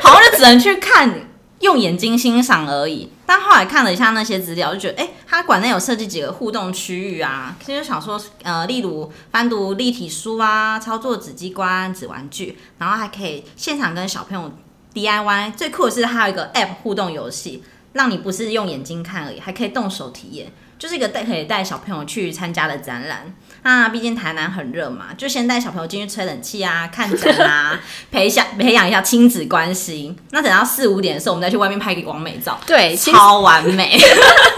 [0.02, 1.28] 好像就只能去看。
[1.64, 14.52] 用眼睛欣赏而已，但后来看了一下那些资料，就觉得哎，它馆内有设计几个互动区域啊，其实想说，呃，例如翻读立体书啊，操作纸机关、纸玩具，然后还可以现场跟小朋友
[14.94, 15.54] DIY。
[15.54, 23.34] 最酷的是，它有一个 App 互动游戏，让你不是用眼睛看而已，还可以动手体验，就是一个带可以带小朋友去参加的展览。
[23.64, 27.80] 那毕竟台南很热嘛，就先带小朋友进去吹冷气啊， 看展啊，
[28.12, 30.16] 培养培养一下亲子关系。
[30.32, 33.98] 那等到四五点的时候，我们再去外面拍个完美照，对，超完美。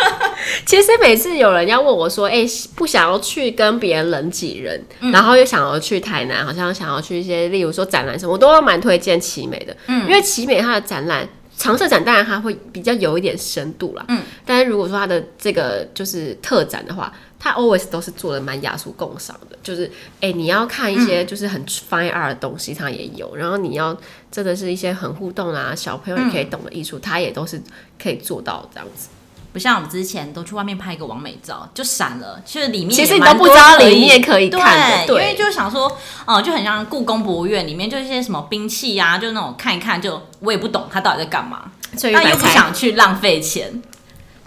[0.65, 11.27] 其实每次有人要问我说，哎、欸，不想要去跟别人人挤人，嗯、然后又想要去台南，好像想要去一些，例如说展览什么，我都蛮推荐奇美的，嗯，因为奇美它的展览。
[11.57, 17.09] 常设展当然它会比较有一点深度啦，嗯，但是如果说它的这个就是特展的话，
[17.45, 23.95] 它 always 都是做的蛮雅俗共赏的，就是哎、欸，你要看一些就是很 fine art 的东西，他也有，然后你要
[24.31, 27.61] 真的是一些很互动啊，小朋友也可以懂的艺术，它也都是
[28.01, 29.09] 可以做到这样子。
[29.53, 35.87] 不像我们之前都去外面拍一个完美照就闪了，其实里面其实你都不知道里面可以看，对，因为就想说，
[36.25, 43.81] 哦、呃，就很像故宫博物院里面就一些什么兵器呀、啊，就那种看一看，就我也不懂他到底在干嘛，所以又不想去浪费钱，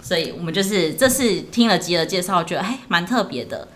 [0.09, 3.69] 所以我们就是这次听了吉尔介绍，觉得哎蛮特别的。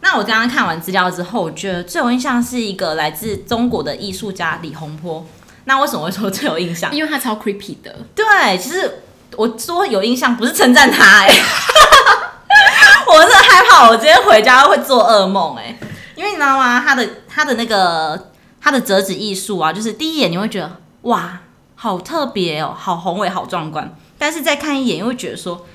[0.00, 5.24] 那我刚刚看完资料之后，我觉得最有印象是一个来自中国的艺术家李洪波。
[5.66, 6.92] 那为什么会说最有印象？
[6.92, 7.94] 因为他超 creepy 的。
[8.16, 9.02] 对，其实。
[9.36, 11.32] 我说有印象，不是称赞他哎、欸，
[13.06, 15.78] 我是害怕我今天回家会做噩梦哎，
[16.16, 16.80] 因为你知道吗？
[16.84, 21.38] 他的他的那个他的折纸艺术啊，就是第一眼你会觉得哇，
[21.76, 25.66] 好特别哦，好宏伟，好壮观，但是再看一眼又会觉得说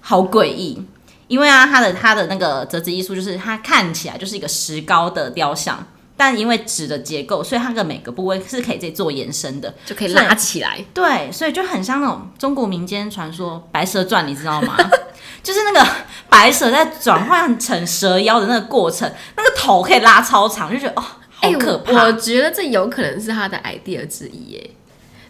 [0.00, 0.80] 好诡异，
[1.26, 5.84] 因为啊，他的他的那个折纸艺术就是它看起来就是一个石膏的雕像。
[6.20, 10.84] 但因为纸的结构，所以它的每个部位是可以自己做延伸的，就可以拉起来。
[10.92, 14.76] 对，所以就很像那种中国民间传说《白蛇传》，你知道吗？
[15.44, 15.88] 就是那个
[16.28, 21.92] 白蛇在转换成蛇妖的那个过程，那个头可以拉超长，就觉得哦，好可怕。
[21.92, 24.70] 欸，我觉得这有可能是他的 idea 之一耶。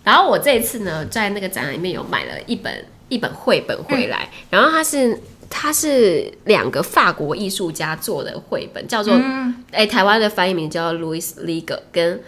[0.09, 5.21] 然后我这一次呢，在那个展览里面有买了一本一本绘本回来，嗯、然后它是。
[5.51, 9.65] 它是两个法国艺术家做的绘本，叫做哎、嗯。
[9.71, 12.23] 欸，台湾的翻译名叫 Louis Liger 跟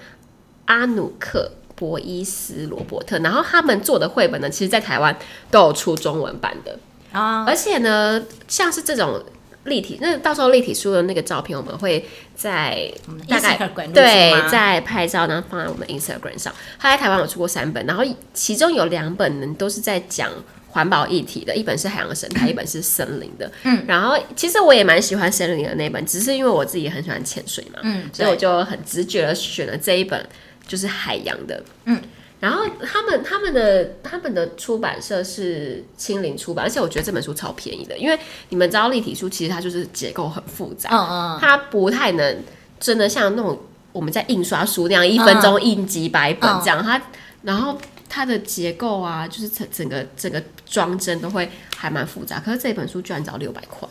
[0.65, 5.15] 阿努克博伊斯罗伯特，然后他们做的绘本呢，其实在台湾
[5.51, 6.79] 都有出中文版的。
[7.13, 9.23] 啊，而且呢，像是这种
[9.71, 12.05] 立体，那到时候立体书的那个照片，我们会
[12.37, 12.93] 在
[13.27, 13.57] 大概
[13.95, 16.53] 对在拍照，然后放在我们 Instagram 上。
[16.79, 18.05] 他在台湾有出过三本，然后
[18.35, 20.31] 其中有两本呢，都是在讲。
[20.73, 23.51] 环保议题的一本是海洋生态，一本是森林的。
[23.65, 30.25] 嗯，然后其实我也蛮喜欢森林的那本，只是因为我自己也很喜欢潜水嘛，嗯，所以我就很直觉的选了这一本，
[30.69, 31.61] 就是海洋的。
[31.87, 32.01] 嗯，
[32.41, 42.43] 然后他们他们的他们的出版社是青林出版，而且我觉得这本书超便宜的，因为你们知道立体书其实它就是结构很复杂，嗯嗯，它不太能
[42.81, 43.57] 真的像那种
[43.93, 47.01] 我们在印刷书那样一分钟印几百本这样，它
[47.43, 47.79] 然后。
[48.13, 53.89] 它的结构啊，就是整整个整个装帧都会还蛮复杂，可是这本书居然只要六百块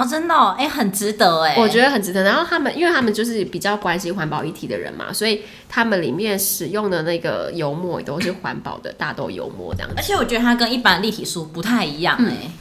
[0.00, 2.22] 哦，真的哦，哎、欸，很值得哎，我觉得很值得。
[2.22, 9.94] 然后他们，因为他们就是比较关心环保议题的人嘛，所以他们里面使用的那个油墨也都是环保的大豆油墨这样子。
[9.96, 12.52] 而且我觉得它跟一般立体书不太一样哎、嗯，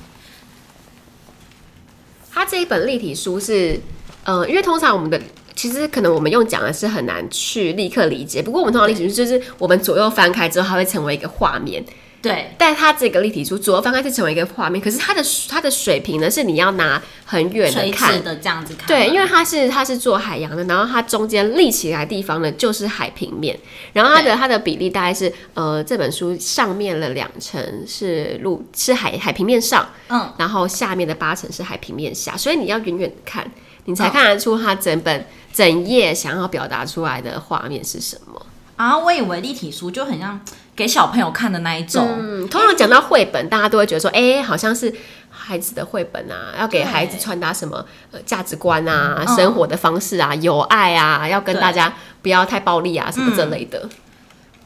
[2.32, 3.80] 它这一本立体书是，
[4.24, 5.20] 呃，因为通常我们的。
[5.56, 11.84] 其实可能我们用讲的是很难去立刻理解，不过我们通常立体书就是我们左右翻开之后，它会成为一个画面。
[12.22, 18.22] 对，但它这个立体书左右翻开是成为一个画面，可是它的它的水平呢，是你要拿很远的看。
[18.24, 18.88] 的这样子看。
[18.88, 23.58] 对，因为它是它是做海洋的，然后它中间立起来的地方呢就是海平面，
[23.94, 33.50] 然后它的它的比例大概是呃这本书上面的两层是陆是海海平面上，嗯，然后下面的八层是海平面下，所以你要远远看，
[33.86, 35.26] 你才看得出它整本。
[35.52, 38.39] 整页想要表达出来的画面是什么
[38.80, 38.98] 啊？
[38.98, 40.40] 我以为立体书就很像
[40.74, 42.08] 给小朋友看的那一种。
[42.18, 44.94] 嗯，通常讲到绘本，欸，大家都会觉得说，哎，欸，好像是
[45.30, 53.90] 孩子的绘本啊，要给孩子传达什么呃价值观啊，嗯，生活的方式啊，友爱啊，要跟大家不要太暴力啊，什么之类的。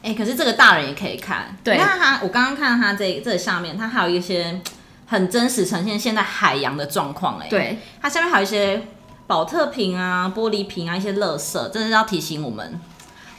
[0.02, 1.56] 哎，欸，可是这个大人也可以看。
[1.64, 4.60] 对，你看他，我刚刚看到他这这下面，他还有一些
[5.06, 7.38] 很真实呈现现在海洋的状况。
[7.40, 8.80] 哎，对，它下面还有一些。
[9.26, 12.78] 保特瓶啊，玻璃瓶啊，一些垃圾，真的是要提醒我们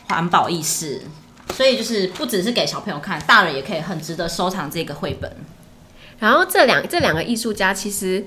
[0.07, 1.01] 环保意识。
[1.53, 5.31] 所以就是不只是给小朋友看，大人也可以很值得收藏这个绘本。
[6.19, 8.25] 然后这两这两个艺术家，其实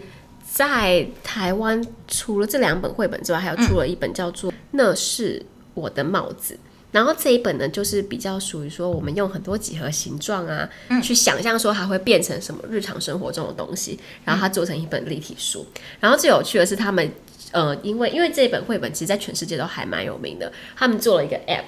[0.51, 6.55] 在台湾除了这两本绘本之外，还有出了一本叫做《那是我的帽子》。
[6.91, 15.67] 然后这一本呢，就是比较属于说，我们用很多几何形状啊，嗯、去想象说它会变成什么日常生活中的东西，然后它做成一本立体书。
[16.01, 17.13] 然后最有趣的是，他们
[17.53, 21.65] 呃，因为因为这本绘本其实在全世界都还蛮有名的，他们做了一个 App，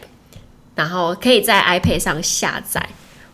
[0.74, 2.86] 然后可以在 iPad 上下载。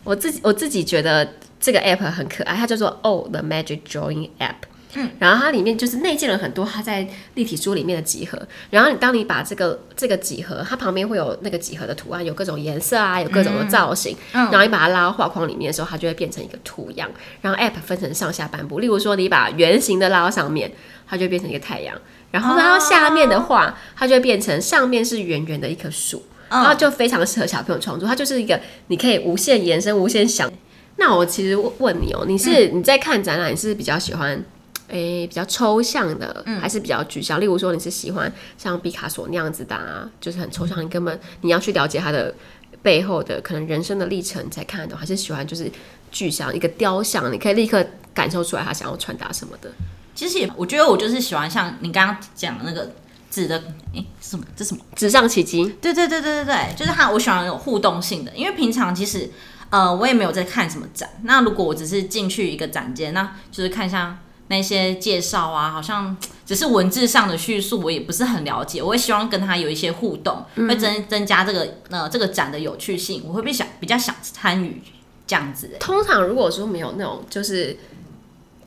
[0.03, 4.55] 我自己我自己觉得这个 App 很可爱，它叫做 Oh the Magic Drawing App。
[4.93, 17.11] 嗯，然后它里面就是内建了很多它在立体书里面的几何，然后你当你把这个这个几何，它旁边会有那个几何的图案，有各种颜色啊，有各种的造型，嗯，然后你把它拉到画框里面的时候，它就会变成一个图样。
[17.41, 20.71] 然后 App 分成上下半部，例如说你把圆形的拉到上面，
[21.05, 21.93] 它就会变成一个太阳，
[22.31, 28.07] 然后拉到下面的话，它就会变成上面是圆圆的一棵树，然后就非常适合小朋友创作。
[28.07, 30.51] 它就是一个你可以无限延伸、无限想。
[30.97, 34.43] 那我其实问你哦，你是你在看展览，你是比较喜欢？
[34.89, 37.37] 诶、欸，比较抽象的，还是比较具象？
[37.37, 42.33] 嗯、例如说，你是喜欢像毕卡索那样子的，啊，就是很抽象，你根本你要去了解他的
[42.81, 45.69] 背后的可能人生的历程你才看得懂，还是喜欢就是
[46.09, 49.69] 具象一个雕像，你可以立刻感受出来他想要传达什么的？
[50.17, 52.91] 其实也，我觉得我就是喜欢像你刚刚讲的那个
[53.29, 53.55] 纸的，
[53.93, 54.43] 诶、欸，什么？
[54.55, 54.81] 这什么？
[54.95, 55.63] 纸上奇迹？
[55.79, 59.29] 对对对对对对，就是它，我喜欢那种互动性的，因为平常其实
[59.69, 61.07] 呃，我也没有在看什么展。
[61.21, 64.17] 那如果我只是进去一个展间，那就是看一下。
[64.49, 68.81] 那些介绍啊，好像只是文字上的叙述，我也不是很了解。
[68.81, 73.21] 我会希望跟他有一些互动，嗯、会增增加这个呃这个展的有趣性。
[73.27, 74.81] 我会比较比较想参与
[75.27, 75.75] 这样子。
[75.81, 77.77] 通常如果说没有那种就是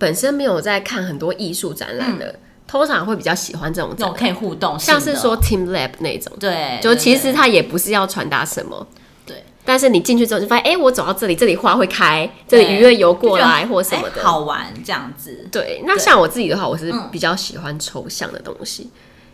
[0.00, 6.32] 本身没有在看很多艺术展览的、嗯，通常会比较喜欢这种这种可以互动，像是说 Team Lab 那种。
[6.40, 8.86] 对，就其实它也不是要传达什么。
[9.26, 9.44] 对。
[9.62, 15.46] 但是你进去之后就发现，哎、欸，我走到这里，这里花会开，这里鱼会游过来或什么的，欸、好玩这样子。
[15.52, 18.90] 对，那像我自己的话，我是比较喜欢抽象的东西，嗯、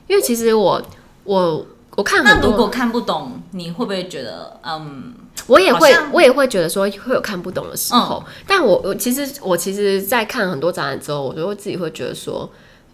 [0.09, 0.83] 因为其实我
[1.23, 5.15] 我我看很多，那如果看不懂，你会不会觉得，嗯，
[5.46, 8.22] 我也会我也会觉得说会有看不懂的时候。
[8.27, 12.51] 嗯、但我我其实我其实，在看很多展览之后，我就会自己会觉得说。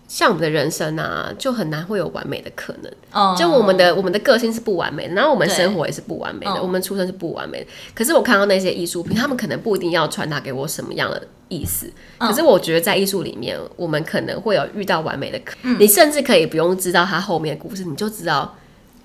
[0.08, 2.92] 像我们的人生啊，就很难会有完美的可能。
[3.12, 7.66] Oh, 就我们的我们的个性是不完美的，然后我们生活也是不完美的，我们出生是不完美的。
[7.94, 11.90] 可是我看到那些艺术品，他们可能不一定要传达给我什么样的意思。
[12.18, 12.28] Oh.
[12.28, 15.56] 可是我觉得在艺术里面，我们可能会有遇到完美的可。
[15.78, 18.54] 你甚至可以不用知道他后面的故事，你就知道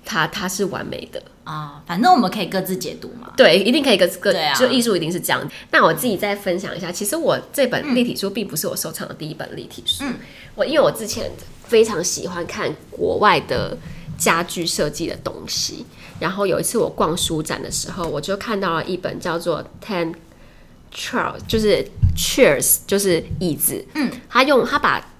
[0.08, 1.22] 他他是完美的。
[1.44, 3.30] 啊、oh，反正我们可以各自解读嘛。
[3.36, 4.32] 对，一定可以各各。
[4.32, 4.54] 对啊。
[4.54, 5.46] 就艺术一定是这样。
[5.70, 10.04] 那我自己再分享一下，其实我这本立体书并不是我收藏的第一本立体书。
[10.04, 10.14] 嗯。
[10.54, 11.30] 我因为我之前
[11.66, 13.76] 非常喜欢看国外的
[14.16, 15.84] 家具设计的东西，
[16.20, 20.14] 然后有一次我逛书展的时候，我就看到了一本叫做 Ten
[20.94, 23.84] Chairs，就是 Chairs，就是椅子。
[23.94, 24.10] 嗯。
[24.28, 25.12] 他用他把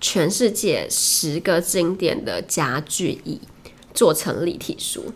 [0.00, 3.40] 全世界十个经典的家具椅
[3.96, 5.12] 做成立体书。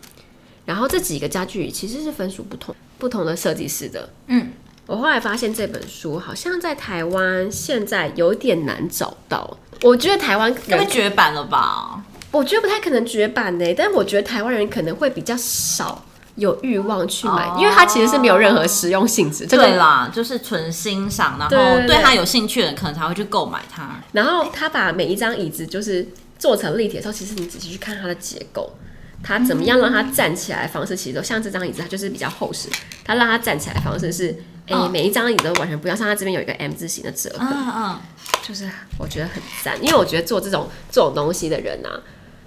[0.65, 4.09] 然后这几个家具其实是分属不同不同的设计师的。
[4.27, 4.51] 嗯，
[4.85, 9.57] 我后来发现这本书好像在台湾现在有点难找到。
[9.81, 12.03] 我觉得台湾可能绝版了吧？
[12.31, 13.65] 我觉得不太可能绝版呢。
[13.75, 19.45] 但是我觉得台湾人可能会比较少有欲望去买，哦，因为它其实是没有任何实用性质。
[19.47, 21.55] 对啦，就是纯欣赏，然后
[21.87, 23.99] 对它有兴趣的人可能才会去购买它。
[24.13, 26.07] 然后他把每一张椅子就是
[26.41, 28.73] 做成立体的时候，其实你仔细去看它的结构。
[29.23, 32.67] 它怎么样让它站起来的方式，其实都像这张椅子，它就是比较厚实。
[33.05, 35.95] 它让它站起来的方式是，哎、欸，每一张椅子都完全不一样。
[35.95, 37.99] 像它这边有一个 M 字形的折痕，嗯嗯，
[38.41, 39.77] 就是我觉得很赞。
[39.79, 42.01] 因为我觉得做这种这种东西的人啊，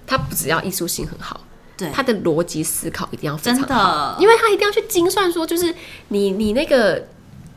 [0.05, 1.45] 他不只要艺术性很好，
[1.77, 5.73] 对，他的逻辑思考一定要非常好，真的，因为他一定要去精算，说就是
[6.09, 7.07] 你你那个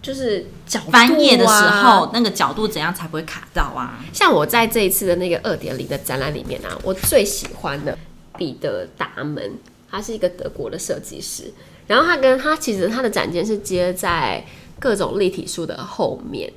[0.08, 4.00] 就是角度、啊、翻页的时候，那个角度怎样才不会卡到啊？
[4.12, 7.96] 像我在这一次的那个二点零的展览里面啊，我最喜欢的。
[8.36, 9.58] 彼得达门，
[9.90, 11.52] 他是一个德国的设计师。
[11.88, 14.46] 然后他跟他其实他的展间是接在
[14.78, 16.48] 各种立体书的后面。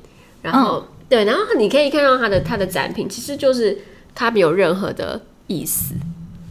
[0.43, 3.79] 然后、嗯、对，然后你可以看到他的他的展品，其实就是
[4.13, 5.95] 他没有任何的意思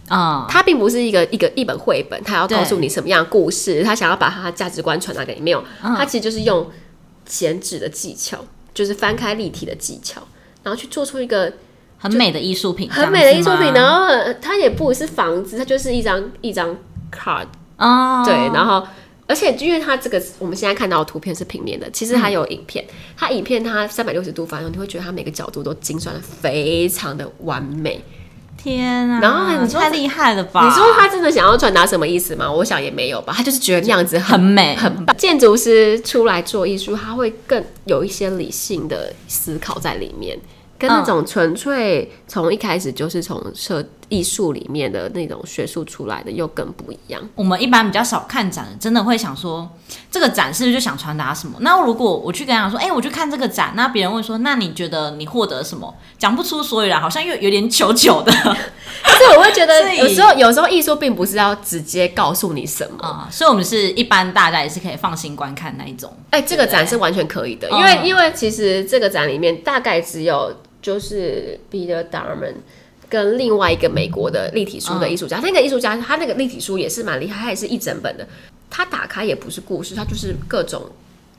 [0.09, 0.49] 啊。
[0.51, 5.41] 他、嗯、并不是一个一个一本绘本，他要告诉你什么样的故事，他想要把他的价值观传达给你。
[5.41, 6.69] 没有，他其实就是用
[7.31, 10.21] 剪纸的技巧，就是翻开立体的技巧，
[10.65, 11.53] 然后去做出一个。
[12.03, 13.75] 很美的艺术品，很美的艺术品。
[13.75, 14.09] 然后
[14.41, 16.75] 它也不是房子，它就是一张一张
[17.13, 17.45] card
[17.77, 18.23] 哦。
[18.25, 18.83] 对，然后
[19.27, 28.03] 而且因为它这个我们现在看到的图片是平面的，其实它有影片，嗯、它影片它三百六十度翻，你会觉得它每个角度都精算的非常的完美。
[28.63, 29.21] 天啊！
[29.21, 30.65] 然后你说太厉害了吧？
[30.65, 32.51] 你说他真的想要传达什么意思吗？
[32.51, 35.17] 我想也没有吧，他就是觉得那样子很，很美，很棒。
[35.17, 40.39] 建筑师出来做艺术，他会更有一些理性的思考在里面。
[40.79, 47.23] 跟那种纯粹从一开始就是从设艺术里面的那种学术出来的又更不一样。
[47.35, 49.71] 我们一般比较少看展，真的会想说
[50.11, 51.57] 这个展是不是就想传达什么？
[51.61, 55.95] 那如果我去跟他说，哎、欸，我去看这个展，那别人会说，那你觉得你获得什么？
[56.19, 58.31] 讲不出所以 然，好像又有点糗糗的。
[58.33, 66.13] 所以我会觉得有时候，有时候艺术并不是要直接告诉你什么啊、嗯，所以我们是一般大家也是可以放心观看那一种。
[66.31, 70.53] 哎、欸，这个展是完全可以的，因为、嗯、因为其实这个展里面大概只有
[70.83, 72.57] 就是 Peter Darman。
[73.11, 78.27] 跟另外一个美国的立体书的艺术家，嗯、那个艺术家他那个立体书也是蛮厉害，他也是一整本的。
[78.71, 80.89] 他打开也不是故事，他就是各种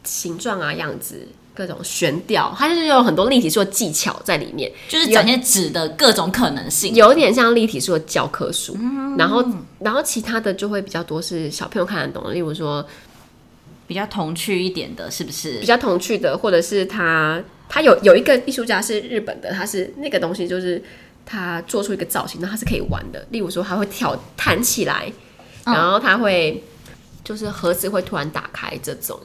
[0.04, 8.76] 形状啊、样子、各种悬吊，他就是有很多立体书的技巧在里面，就是展现纸的各种可能性，有点像立体书的教科书。
[8.78, 9.42] 嗯、然后，
[9.80, 12.86] 然后其他的就会比较多是小朋友看得懂的，例如说
[13.88, 15.58] 比较童趣一点的，是不是？
[15.60, 20.84] 比较童趣的，或者是他他有有一个艺术家是日本的，他是那个东西就是。
[21.32, 23.26] 他做出一个造型，那他是可以玩的。
[23.30, 25.10] 例如说，他会跳弹起来，
[25.66, 26.62] 然后他会
[27.24, 29.18] 就是盒子会突然打开这种。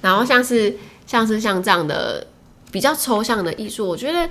[0.00, 0.74] 然后像是
[1.06, 2.26] 像是像这样的
[2.70, 4.26] 比较抽象的艺术，我觉得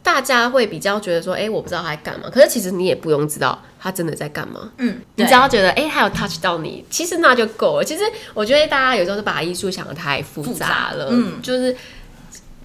[0.00, 2.30] 大家会比较觉得说，哎、欸，我不知道他在干嘛。
[2.30, 4.70] 可是其实你也不用知道他真的在干嘛。
[4.78, 7.84] 嗯，你只要觉得哎、欸，还有 touch 到你，其实那就够了。
[7.84, 11.08] 其实我觉得大家有时候是把艺术想的太复杂了。
[11.10, 11.76] 嗯，就是。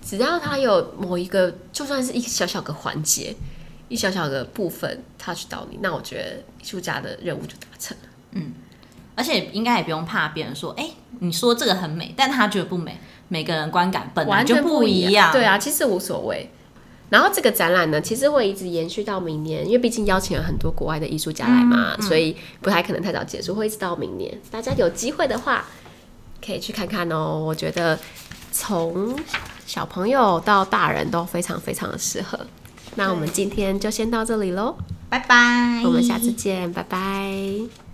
[0.02, 3.36] 只要他有某一个，就算是一个小小的环节，
[3.88, 8.04] 一小小的部分 touch 到你，那我觉得艺术家的任务就达成了。
[8.32, 8.54] 嗯，
[9.16, 13.00] 而且应该也不用怕别人说，哎、欸，你说这个很美，但他觉得不美。
[13.28, 15.10] 每个人观感本来就不一样。
[15.10, 16.52] 一样对啊，其实无所谓。
[17.10, 24.38] 然后这个展览呢，其实会一直延续到明年，因为毕竟邀请了很多国外的艺术家来嘛，嗯嗯、所以不太可能太早结束，会一直到明年。
[24.52, 25.66] 大家有机会的话，
[26.46, 27.40] 可以去看看哦。
[27.40, 27.98] 我觉得
[28.52, 29.18] 从
[29.74, 32.38] 小朋友到大人都非常非常的适合。
[32.96, 34.76] 那我们今天就先到这里喽，
[35.08, 37.91] 拜拜，我们下次见，拜拜。